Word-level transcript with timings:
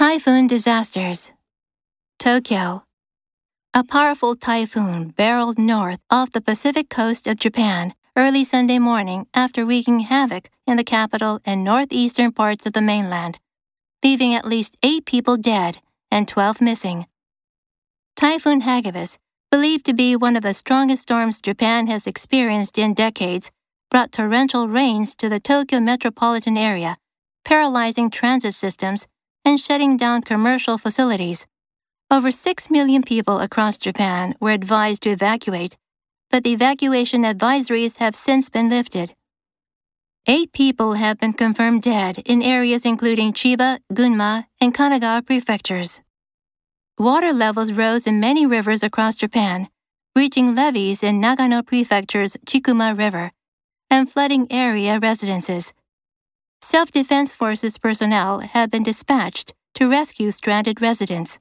Typhoon 0.00 0.46
disasters. 0.46 1.30
Tokyo. 2.18 2.84
A 3.74 3.84
powerful 3.84 4.34
typhoon 4.34 5.10
barreled 5.10 5.58
north 5.58 5.98
off 6.08 6.32
the 6.32 6.40
Pacific 6.40 6.88
coast 6.88 7.26
of 7.26 7.36
Japan 7.38 7.92
early 8.16 8.42
Sunday 8.42 8.78
morning 8.78 9.26
after 9.34 9.62
wreaking 9.62 10.00
havoc 10.00 10.48
in 10.66 10.78
the 10.78 10.84
capital 10.84 11.38
and 11.44 11.62
northeastern 11.62 12.32
parts 12.32 12.64
of 12.64 12.72
the 12.72 12.80
mainland, 12.80 13.38
leaving 14.02 14.32
at 14.32 14.46
least 14.46 14.74
eight 14.82 15.04
people 15.04 15.36
dead 15.36 15.82
and 16.10 16.26
12 16.26 16.62
missing. 16.62 17.04
Typhoon 18.16 18.62
Hagibis, 18.62 19.18
believed 19.50 19.84
to 19.84 19.92
be 19.92 20.16
one 20.16 20.34
of 20.34 20.42
the 20.42 20.54
strongest 20.54 21.02
storms 21.02 21.42
Japan 21.42 21.88
has 21.88 22.06
experienced 22.06 22.78
in 22.78 22.94
decades, 22.94 23.50
brought 23.90 24.12
torrential 24.12 24.66
rains 24.66 25.14
to 25.16 25.28
the 25.28 25.40
Tokyo 25.40 25.78
metropolitan 25.78 26.56
area, 26.56 26.96
paralyzing 27.44 28.08
transit 28.08 28.54
systems 28.54 29.06
and 29.44 29.60
shutting 29.60 29.96
down 29.96 30.22
commercial 30.22 30.78
facilities. 30.78 31.46
Over 32.10 32.30
6 32.30 32.70
million 32.70 33.02
people 33.02 33.40
across 33.40 33.78
Japan 33.78 34.34
were 34.40 34.50
advised 34.50 35.02
to 35.02 35.10
evacuate, 35.10 35.76
but 36.30 36.44
the 36.44 36.52
evacuation 36.52 37.22
advisories 37.22 37.98
have 37.98 38.16
since 38.16 38.48
been 38.48 38.68
lifted. 38.68 39.14
Eight 40.26 40.52
people 40.52 40.94
have 40.94 41.18
been 41.18 41.32
confirmed 41.32 41.82
dead 41.82 42.18
in 42.26 42.42
areas 42.42 42.84
including 42.84 43.32
Chiba, 43.32 43.78
Gunma, 43.92 44.46
and 44.60 44.74
Kanagawa 44.74 45.24
prefectures. 45.24 46.02
Water 46.98 47.32
levels 47.32 47.72
rose 47.72 48.06
in 48.06 48.20
many 48.20 48.44
rivers 48.44 48.82
across 48.82 49.16
Japan, 49.16 49.68
reaching 50.14 50.54
levees 50.54 51.02
in 51.02 51.20
Nagano 51.20 51.64
Prefecture's 51.64 52.36
Chikuma 52.44 52.96
River 52.96 53.32
and 53.90 54.10
flooding 54.10 54.46
area 54.50 54.98
residences. 55.00 55.72
Self 56.62 56.92
Defense 56.92 57.34
Forces 57.34 57.78
personnel 57.78 58.40
have 58.40 58.70
been 58.70 58.82
dispatched 58.82 59.54
to 59.74 59.88
rescue 59.88 60.30
stranded 60.30 60.82
residents. 60.82 61.38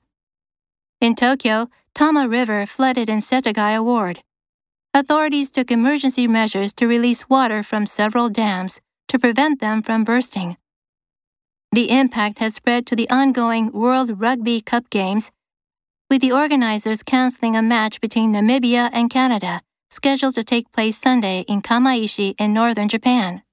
In 1.01 1.13
Tokyo, 1.13 1.67
Tama 1.93 2.29
River 2.29 2.65
flooded 2.65 3.09
in 3.09 3.19
Setagaya 3.19 3.83
Ward. 3.83 4.21
Authorities 4.93 5.51
took 5.51 5.71
emergency 5.71 6.25
measures 6.25 6.73
to 6.75 6.87
release 6.87 7.29
water 7.29 7.63
from 7.63 7.85
several 7.85 8.29
dams 8.29 8.79
to 9.09 9.19
prevent 9.19 9.59
them 9.59 9.83
from 9.83 10.05
bursting. 10.05 10.55
The 11.73 11.91
impact 11.91 12.39
has 12.39 12.55
spread 12.55 12.87
to 12.87 12.95
the 12.95 13.09
ongoing 13.09 13.73
World 13.73 14.21
Rugby 14.21 14.61
Cup 14.61 14.89
games, 14.89 15.31
with 16.09 16.21
the 16.21 16.31
organizers 16.31 17.03
canceling 17.03 17.57
a 17.57 17.61
match 17.61 17.99
between 17.99 18.33
Namibia 18.33 18.89
and 18.93 19.09
Canada 19.09 19.61
scheduled 19.91 20.35
to 20.35 20.45
take 20.45 20.71
place 20.71 20.97
Sunday 20.97 21.41
in 21.41 21.61
Kamaishi 21.61 22.35
in 22.39 22.53
northern 22.53 22.87
Japan. 22.87 23.43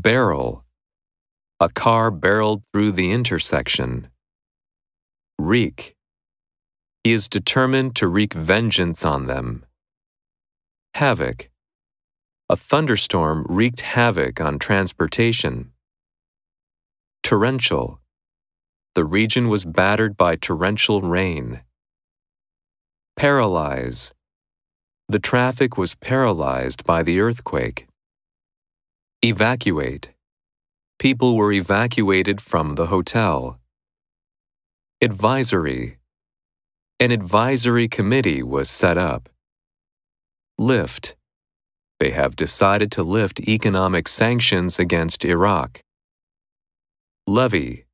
Barrel. 0.00 0.64
A 1.60 1.68
car 1.68 2.10
barreled 2.10 2.62
through 2.72 2.92
the 2.92 3.12
intersection. 3.12 4.08
Wreak. 5.38 5.94
He 7.04 7.12
is 7.12 7.28
determined 7.28 7.94
to 7.96 8.08
wreak 8.08 8.32
vengeance 8.32 9.04
on 9.04 9.26
them. 9.26 9.66
Havoc. 10.94 11.50
A 12.48 12.56
thunderstorm 12.56 13.44
wreaked 13.50 13.82
havoc 13.82 14.40
on 14.40 14.58
transportation. 14.58 15.72
Torrential. 17.22 18.00
The 18.94 19.04
region 19.04 19.50
was 19.50 19.66
battered 19.66 20.16
by 20.16 20.36
torrential 20.36 21.02
rain. 21.02 21.60
Paralyze. 23.14 24.14
The 25.10 25.18
traffic 25.18 25.76
was 25.76 25.94
paralyzed 25.94 26.84
by 26.84 27.02
the 27.02 27.20
earthquake. 27.20 27.86
Evacuate. 29.24 30.10
People 30.98 31.36
were 31.36 31.52
evacuated 31.52 32.40
from 32.40 32.74
the 32.74 32.86
hotel. 32.86 33.60
Advisory. 35.00 35.98
An 36.98 37.12
advisory 37.12 37.86
committee 37.86 38.42
was 38.42 38.68
set 38.68 38.98
up. 38.98 39.28
Lift. 40.58 41.14
They 42.00 42.10
have 42.10 42.34
decided 42.34 42.90
to 42.92 43.04
lift 43.04 43.38
economic 43.38 44.08
sanctions 44.08 44.80
against 44.80 45.24
Iraq. 45.24 45.84
Levee. 47.28 47.84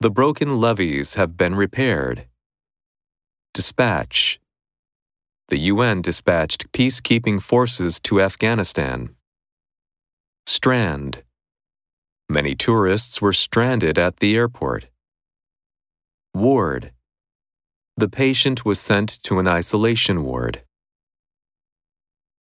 The 0.00 0.10
broken 0.10 0.60
levees 0.60 1.14
have 1.14 1.38
been 1.38 1.54
repaired. 1.54 2.26
Dispatch. 3.54 4.38
The 5.48 5.60
UN 5.72 6.02
dispatched 6.02 6.70
peacekeeping 6.72 7.40
forces 7.40 7.98
to 8.00 8.20
Afghanistan. 8.20 9.16
Strand. 10.54 11.22
Many 12.28 12.54
tourists 12.54 13.22
were 13.22 13.32
stranded 13.32 13.96
at 13.96 14.18
the 14.18 14.36
airport. 14.36 14.88
Ward. 16.34 16.92
The 17.96 18.10
patient 18.10 18.62
was 18.62 18.78
sent 18.78 19.18
to 19.22 19.38
an 19.38 19.48
isolation 19.48 20.24
ward. 20.24 20.60